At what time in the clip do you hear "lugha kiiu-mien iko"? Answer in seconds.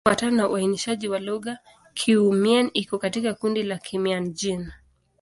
1.19-2.97